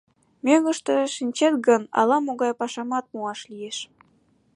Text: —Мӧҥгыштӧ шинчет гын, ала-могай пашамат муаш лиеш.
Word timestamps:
—Мӧҥгыштӧ 0.45 0.95
шинчет 1.15 1.53
гын, 1.67 1.81
ала-могай 1.99 2.51
пашамат 2.59 3.05
муаш 3.13 3.39
лиеш. 3.51 3.77